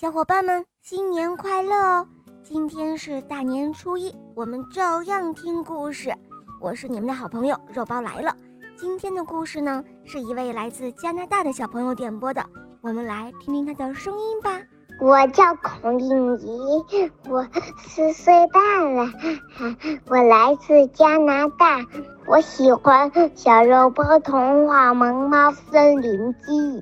[0.00, 2.06] 小伙伴们，新年快乐哦！
[2.42, 6.10] 今天是大年初一，我们照样听故事。
[6.58, 8.34] 我是你们的好朋友肉包来了。
[8.78, 12.42] 今天的故事呢，是一位来自加拿大的小朋友点播的，
[12.80, 14.58] 我们来听听他的声音吧。
[15.02, 16.82] 我叫孔令怡，
[17.28, 17.46] 我
[17.76, 19.06] 四岁半了，
[20.08, 21.84] 我来自加拿大，
[22.26, 26.80] 我喜欢《小肉包童话萌猫森林记》。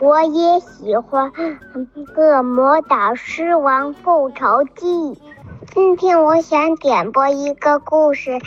[0.00, 1.30] 我也喜欢
[2.16, 4.86] 《恶魔岛狮王复仇记》。
[5.72, 8.38] 今天我想点播一个故事，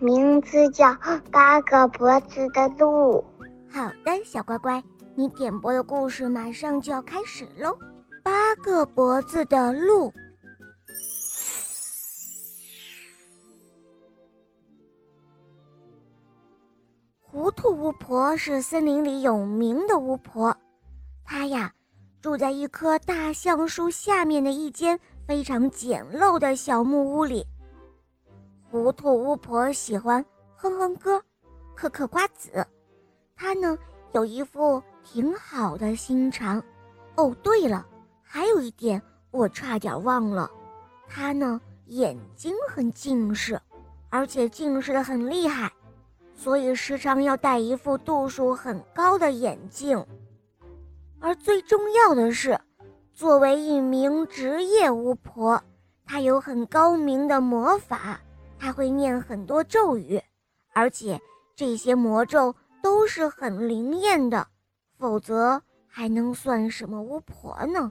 [0.00, 0.88] 名字叫
[1.30, 3.24] 《八个脖子的鹿》。
[3.72, 4.82] 好的，小乖乖，
[5.14, 7.78] 你点播的故事马上就要开始喽。
[8.24, 10.12] 八个脖子的鹿。
[17.20, 20.56] 糊涂巫婆是森林里有名的巫婆。
[22.26, 24.98] 住在一棵大橡树下面的一间
[25.28, 27.46] 非常简陋的小木屋里。
[28.68, 31.22] 糊涂巫婆喜欢哼哼歌，
[31.76, 32.66] 嗑嗑瓜子。
[33.36, 33.78] 她呢，
[34.12, 36.60] 有一副挺好的心肠。
[37.14, 37.86] 哦，对了，
[38.20, 39.00] 还有一点
[39.30, 40.50] 我差点忘了，
[41.06, 43.56] 她呢眼睛很近视，
[44.08, 45.72] 而且近视的很厉害，
[46.34, 50.04] 所以时常要戴一副度数很高的眼镜。
[51.20, 52.58] 而最重要的是，
[53.14, 55.60] 作为一名职业巫婆，
[56.04, 58.20] 她有很高明的魔法，
[58.58, 60.20] 她会念很多咒语，
[60.72, 61.20] 而且
[61.54, 64.46] 这些魔咒都是很灵验的，
[64.98, 67.90] 否则还能算什么巫婆呢？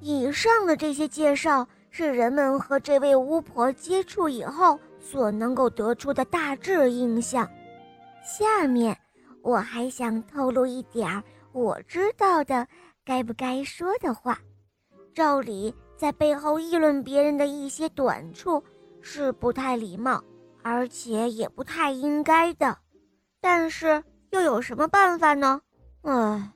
[0.00, 7.48] 以上的这些介绍是人们和这位巫婆接触以后所能够得出的大致印象。
[8.24, 8.98] 下面
[9.42, 11.22] 我还想透露一点儿。
[11.52, 12.66] 我知道的，
[13.04, 14.38] 该不该说的话，
[15.14, 18.62] 照理在背后议论别人的一些短处
[19.00, 20.22] 是不太礼貌，
[20.62, 22.76] 而且也不太应该的。
[23.40, 25.60] 但是又有什么办法呢？
[26.02, 26.52] 唉，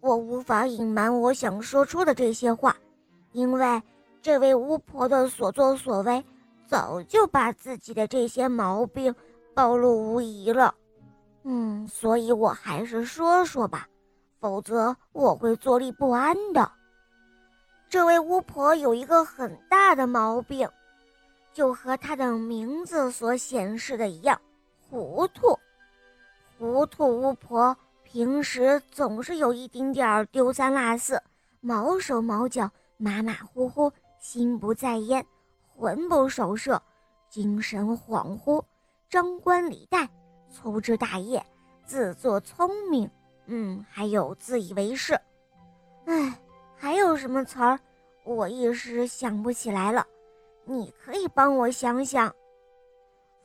[0.00, 2.74] 我无法隐瞒我想说出的这些话，
[3.32, 3.82] 因为
[4.22, 6.24] 这位巫婆的所作所为
[6.66, 9.14] 早就把自己的这些毛病
[9.52, 10.74] 暴露无遗了。
[11.42, 13.86] 嗯，所以我还是说说吧。
[14.40, 16.72] 否则我会坐立不安的。
[17.88, 20.68] 这位巫婆有一个很大的毛病，
[21.52, 24.40] 就和她的名字所显示的一样，
[24.88, 25.58] 糊涂。
[26.58, 31.22] 糊涂巫婆平时总是有一丁点儿丢三落四，
[31.60, 35.24] 毛手毛脚，马马虎虎，心不在焉，
[35.76, 36.80] 魂不守舍，
[37.28, 38.62] 精神恍惚，
[39.08, 40.08] 张冠李戴，
[40.50, 41.44] 粗枝大叶，
[41.84, 43.10] 自作聪明。
[43.52, 45.12] 嗯，还有自以为是，
[46.04, 46.40] 哎，
[46.76, 47.80] 还有什么词儿？
[48.22, 50.06] 我一时想不起来了。
[50.64, 52.32] 你可以帮我想想。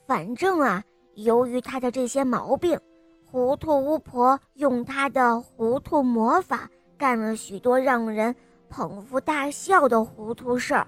[0.05, 0.83] 反正啊，
[1.15, 2.79] 由于他的这些毛病，
[3.25, 8.35] 糊涂巫婆用她的糊涂魔法干了许多让人
[8.69, 10.85] 捧腹大笑的糊涂事儿。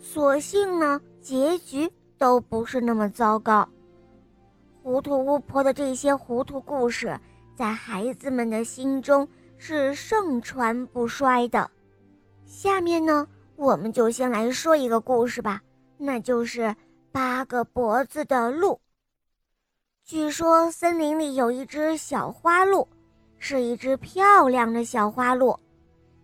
[0.00, 1.88] 所幸呢，结局
[2.18, 3.68] 都不是那么糟糕。
[4.82, 7.16] 糊涂巫婆的这些糊涂故事。
[7.60, 9.28] 在孩子们的心中
[9.58, 11.70] 是盛传不衰的。
[12.46, 15.60] 下面呢，我们就先来说一个故事吧，
[15.98, 16.74] 那就是
[17.12, 18.80] 八个脖子的鹿。
[20.02, 22.88] 据说森林里有一只小花鹿，
[23.36, 25.54] 是一只漂亮的小花鹿。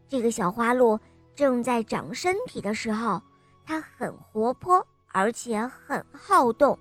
[0.09, 0.99] 这个小花鹿
[1.35, 3.21] 正在长身体的时候，
[3.67, 6.79] 它很活泼，而且很好动。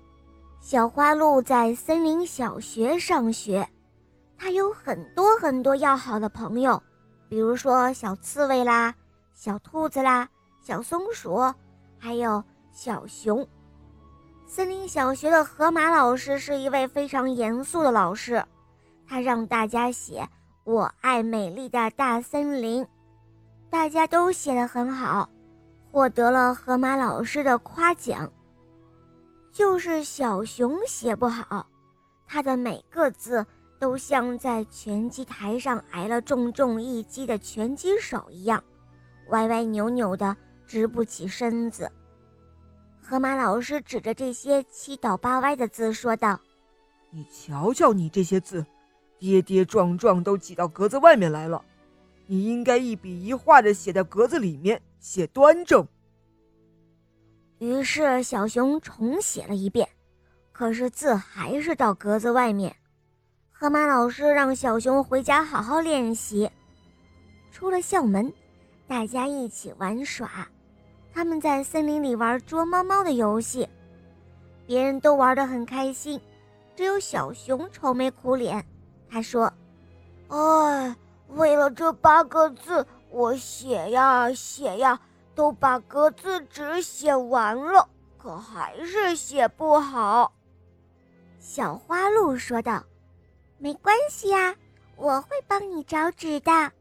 [0.62, 3.68] 小花鹿在森林小学上学。
[4.38, 6.82] 他有很多很多要好的朋友，
[7.28, 8.94] 比如说小刺猬啦、
[9.34, 10.28] 小兔子啦、
[10.60, 11.52] 小松鼠，
[11.98, 13.46] 还有小熊。
[14.46, 18.44] 森林小学的河马老师是一位非常严肃的老师，
[19.06, 20.28] 他让大家写
[20.64, 22.86] “我爱美丽的大森林”，
[23.68, 25.28] 大家都写得很好，
[25.90, 28.30] 获得了河马老师的夸奖。
[29.50, 31.66] 就是小熊写不好，
[32.26, 33.44] 他的每个字。
[33.78, 38.62] 都像在拳击台上挨了重重一击的拳击手一样，
[39.28, 40.36] 歪歪扭扭的
[40.66, 41.90] 直不起身子。
[43.02, 46.40] 河马老师指着这些七倒八歪的字说道
[47.10, 48.64] ：“你瞧瞧你这些字，
[49.18, 51.64] 跌跌撞撞都挤到格子外面来了。
[52.26, 55.86] 你应该一笔一画的写在格子里面，写端正。”
[57.58, 59.88] 于是小熊重写了一遍，
[60.50, 62.74] 可是字还是到格子外面。
[63.58, 66.50] 河马老师让小熊回家好好练习。
[67.50, 68.30] 出了校门，
[68.86, 70.46] 大家一起玩耍。
[71.10, 73.66] 他们在森林里玩捉猫猫的游戏，
[74.66, 76.20] 别人都玩得很开心，
[76.76, 78.62] 只有小熊愁眉苦脸。
[79.08, 79.50] 他说
[80.28, 80.94] ：“哎，
[81.28, 85.00] 为了这八个字，我写呀写呀，
[85.34, 87.88] 都把格子纸写完了，
[88.18, 90.34] 可还是写不好。”
[91.40, 92.84] 小花鹿说道
[93.58, 94.54] ：“没关系呀，
[94.96, 96.72] 我会帮你找纸的。”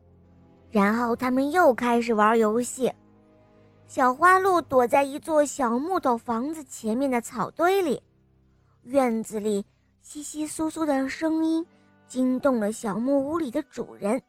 [0.72, 2.92] 然后他们又开始玩游戏。
[3.88, 8.02] 小花鹿躲在一座小木头房子前面的草堆里，
[8.84, 9.64] 院子里
[10.04, 11.66] 窸窸窣窣的声音
[12.08, 14.22] 惊动了小木屋里的主人。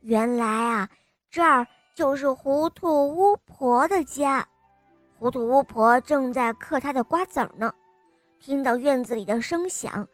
[0.00, 0.88] 原来啊，
[1.30, 4.46] 这儿就是糊涂巫婆的家。
[5.18, 7.70] 糊涂巫婆正在嗑她的瓜子呢，
[8.38, 10.08] 听到院子里的声响，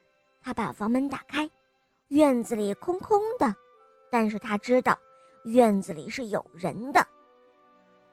[0.47, 1.51] 她把房门打开，
[2.07, 3.53] 院子里空空的，
[4.13, 4.97] 但是他知道
[5.43, 7.05] 院子里是有人的。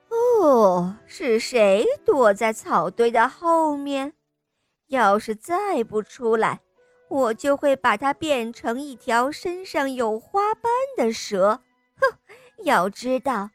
[0.10, 4.16] 哦，是谁躲在草堆的后面？
[4.88, 6.60] 要是再不出来，
[7.08, 11.62] 我就会把它变成一条身上有花斑的蛇。
[12.02, 12.18] 哼，
[12.64, 13.52] 要知道，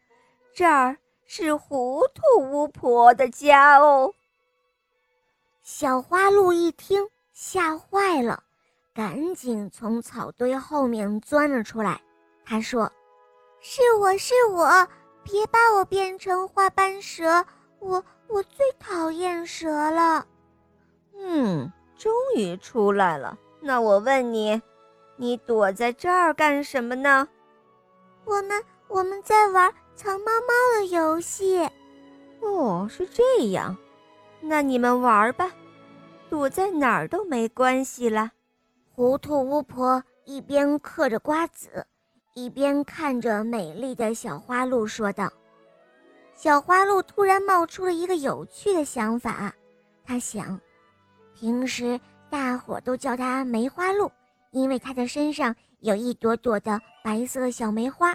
[0.54, 0.96] 这儿
[1.26, 4.14] 是糊涂巫婆的家哦。
[5.64, 8.44] 小花鹿一听，吓坏了，
[8.98, 12.00] 赶紧从草堆后面钻了出来。
[12.44, 12.90] 他说
[13.62, 14.88] ：“是我是我。”
[15.22, 17.46] 别把我变成花斑蛇，
[17.78, 20.26] 我我最讨厌蛇了。
[21.16, 23.38] 嗯，终于出来了。
[23.60, 24.60] 那我问你，
[25.14, 27.28] 你躲在这儿干什么呢？
[28.24, 31.70] 我们我们在玩藏猫猫的游戏。
[32.40, 33.76] 哦，是这样。
[34.40, 35.52] 那你们玩吧，
[36.28, 38.32] 躲在哪儿都没关系啦。
[38.98, 41.86] 糊涂巫婆一边嗑着瓜子。
[42.34, 45.32] 一边看着美丽的小花鹿，说道
[46.34, 49.54] ：“小花鹿突然冒出了一个有趣的想法。
[50.04, 50.60] 他想，
[51.32, 54.10] 平时大伙都叫它梅花鹿，
[54.50, 58.12] 因为它的身上有一朵朵的白色小梅花。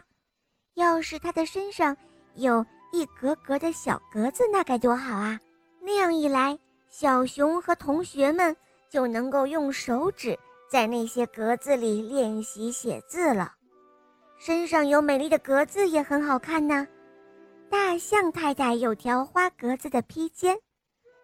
[0.74, 1.96] 要是它的身上
[2.36, 5.40] 有一格格的小格子，那该多好啊！
[5.82, 6.60] 那样一来，
[6.90, 8.54] 小熊和同学们
[8.90, 10.38] 就能够用手指
[10.74, 13.54] 在那些格子里练习写字了。”
[14.42, 16.88] 身上有美丽的格子也很好看呢。
[17.70, 20.58] 大象太太有条花格子的披肩，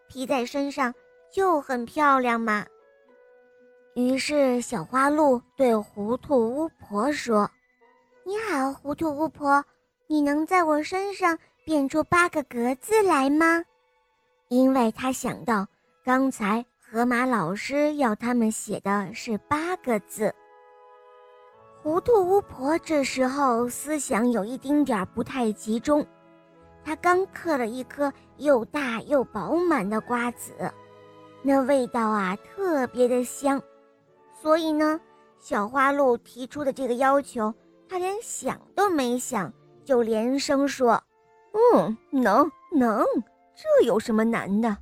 [0.08, 0.94] 披在身上
[1.32, 2.64] 就很漂亮嘛。
[3.96, 7.50] 于是小花鹿对糊涂巫婆说
[8.24, 9.64] ：“你好，糊涂巫婆，
[10.06, 13.64] 你能在我身上变出八个格子来吗？”
[14.46, 15.66] 因为他想到
[16.04, 20.34] 刚才河马老师要他们写的是八个字。
[21.80, 26.04] 糊涂巫婆这时候思想有一丁点儿不太集中，
[26.84, 30.52] 她刚嗑了一颗又大又饱满的瓜子，
[31.42, 33.62] 那味道啊特别的香，
[34.42, 35.00] 所以呢，
[35.38, 37.54] 小花鹿提出的这个要求，
[37.88, 39.52] 她连想都没想
[39.84, 41.00] 就连声说
[41.54, 43.04] ：“嗯，能能，
[43.54, 44.76] 这有什么难的？”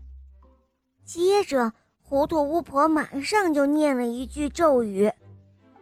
[1.04, 1.70] 接着，
[2.08, 5.12] 糊涂巫婆马上就念了一句咒语。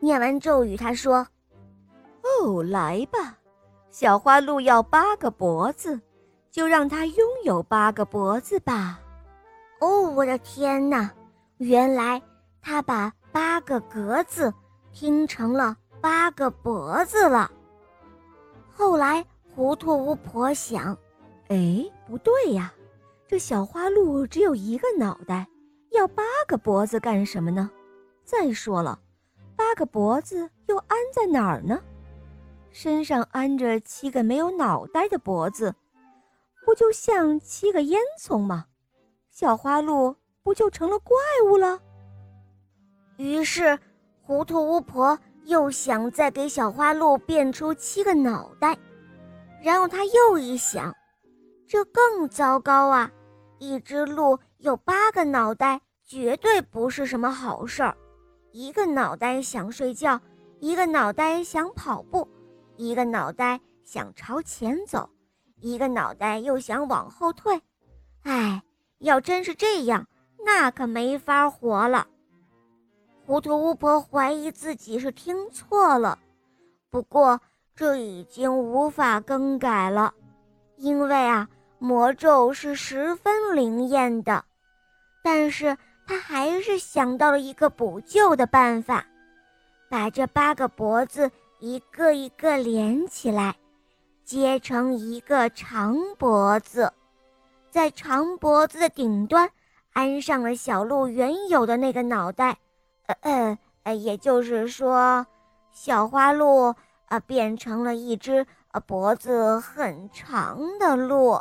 [0.00, 1.24] 念完咒语，她说
[2.42, 3.38] ：“哦，来吧，
[3.92, 6.00] 小花鹿要八个脖子，
[6.50, 8.98] 就让它拥有八个脖子吧。”
[9.78, 11.08] 哦，我的天哪！
[11.58, 12.20] 原来
[12.60, 14.52] 他把八个格子
[14.92, 17.48] 听成了八个脖子了。
[18.74, 19.24] 后来，
[19.54, 20.98] 糊涂巫婆想
[21.48, 22.72] ：“哎，不对呀，
[23.28, 25.46] 这小花鹿只有一个脑袋，
[25.96, 27.70] 要八个脖子干什么呢？
[28.24, 29.00] 再说了。”
[29.56, 31.82] 八个脖子又安在哪儿呢？
[32.70, 35.74] 身上安着七个没有脑袋的脖子，
[36.64, 38.66] 不就像七个烟囱吗？
[39.30, 41.80] 小花鹿不就成了怪物了？
[43.16, 43.78] 于是，
[44.20, 48.76] 糊涂巫婆又想再给小花鹿变出七个脑袋，
[49.62, 50.94] 然后她又一想，
[51.66, 53.10] 这更糟糕啊！
[53.58, 57.96] 一只鹿有八个脑袋，绝对不是什么好事儿。
[58.52, 60.18] 一个脑袋想睡觉，
[60.60, 62.26] 一个脑袋想跑步，
[62.76, 65.10] 一个脑袋想朝前走，
[65.60, 67.60] 一个脑袋又想往后退。
[68.22, 68.62] 哎，
[68.98, 70.06] 要真是这样，
[70.44, 72.06] 那可没法活了。
[73.26, 76.16] 糊涂巫婆怀疑自己是听错了，
[76.88, 77.40] 不过
[77.74, 80.14] 这已经无法更改了，
[80.76, 81.48] 因为啊，
[81.80, 84.44] 魔咒是十分灵验的，
[85.24, 85.76] 但是。
[86.06, 89.04] 他还是想到了一个补救的办法，
[89.88, 93.56] 把这八个脖子一个一个连起来，
[94.24, 96.92] 接成一个长脖子，
[97.70, 99.50] 在长脖子的顶端
[99.92, 102.56] 安上了小鹿原有的那个脑袋。
[103.22, 105.26] 呃呃，也就是说，
[105.72, 106.74] 小花鹿
[107.06, 111.40] 啊变成了一只呃脖子很长的鹿。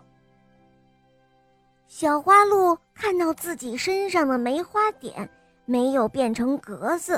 [1.97, 5.29] 小花鹿看到自己身上的梅花点
[5.63, 7.17] 没有变成格子，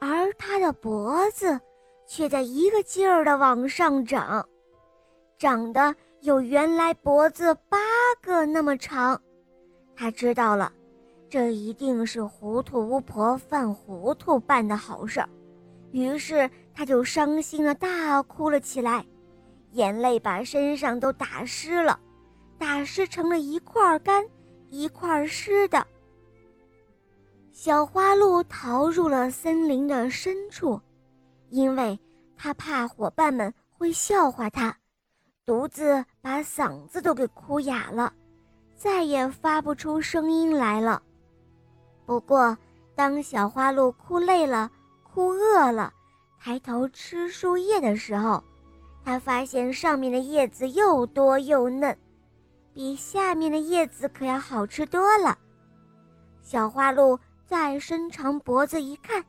[0.00, 1.56] 而它的脖子
[2.08, 4.44] 却在一个劲儿的往上长，
[5.38, 7.78] 长得有原来脖子八
[8.20, 9.22] 个那么长。
[9.94, 10.72] 他知道了，
[11.28, 15.28] 这一定是糊涂巫婆犯糊涂办的好事儿，
[15.92, 19.06] 于是他就伤心的大哭了起来，
[19.70, 21.96] 眼泪把身上都打湿了。
[22.60, 24.22] 打湿成了一块干，
[24.68, 25.86] 一块湿的。
[27.52, 30.78] 小花鹿逃入了森林的深处，
[31.48, 31.98] 因为
[32.36, 34.76] 它怕伙伴们会笑话它，
[35.46, 38.12] 独自把嗓子都给哭哑了，
[38.76, 41.02] 再也发不出声音来了。
[42.04, 42.54] 不过，
[42.94, 44.70] 当小花鹿哭累了、
[45.02, 45.90] 哭饿了，
[46.38, 48.44] 抬头吃树叶的时候，
[49.02, 51.96] 它发现上面的叶子又多又嫩。
[52.80, 55.36] 比下面的叶子可要好吃多了。
[56.40, 59.22] 小花鹿再伸长脖子一看，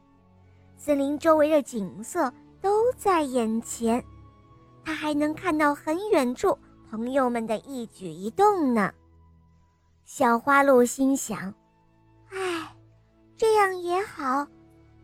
[0.77, 4.01] 森林周围的景色都在眼前，
[4.86, 6.58] 它还能看到很远处
[6.89, 8.89] 朋友们的一举一动呢。
[10.05, 11.53] 小花鹿心想
[12.31, 12.74] ：“哎，
[13.36, 14.48] 这样也好，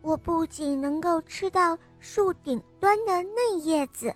[0.00, 4.10] 我不仅能够吃到树顶端的嫩叶子，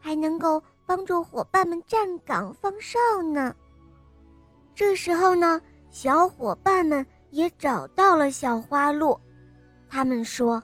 [0.00, 2.98] 还能够……”帮助伙伴们站岗放哨
[3.34, 3.54] 呢。
[4.74, 9.20] 这时候呢，小伙伴们也找到了小花鹿，
[9.86, 10.62] 他们说：“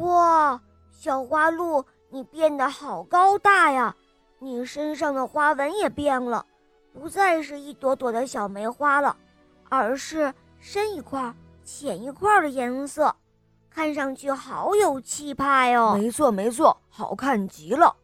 [0.00, 0.58] 哇，
[0.90, 3.94] 小花鹿，你变得好高大呀！
[4.38, 6.46] 你身上的花纹也变了，
[6.94, 9.14] 不再是一朵朵的小梅花了，
[9.68, 13.14] 而是深一块、浅一块的颜色，
[13.68, 17.94] 看上去好有气派哦。”没错，没错，好看极了。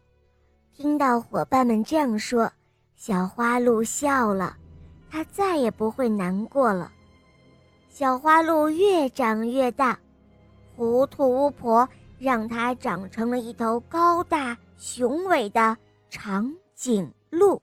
[0.77, 2.53] 听到伙伴们这样说，
[2.97, 4.55] 小花鹿笑了，
[5.11, 6.93] 它再也不会难过了。
[7.89, 9.99] 小花鹿越长越大，
[10.77, 15.79] 糊涂巫婆让它长成了一头高大雄伟的
[16.11, 17.59] 长颈鹿。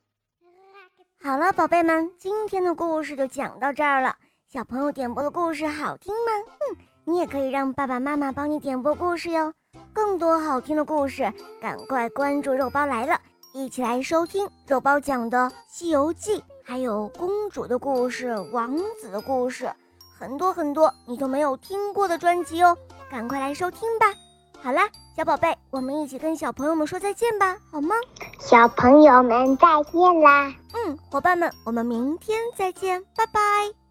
[1.21, 4.15] 好了，宝贝们，今天的故事就讲到这儿了。
[4.47, 6.31] 小朋友点播的故事好听吗？
[6.47, 9.53] 嗯，你也可以让爸爸妈妈帮你点播故事哟。
[9.93, 11.31] 更多好听的故事，
[11.61, 13.19] 赶快关注肉包来了，
[13.53, 19.71] 一起来收听肉包讲的《西游记》，还有公主的故事、王子的故事，
[20.19, 22.77] 很多很多你都没有听过的专辑哦，
[23.09, 24.07] 赶快来收听吧！
[24.61, 27.95] 好啦，小宝贝，我们一起跟小朋友们说再见吧，好吗？
[28.39, 30.53] 小朋友们再见啦！
[30.73, 33.82] 嗯，伙伴们，我们明天再见，拜拜。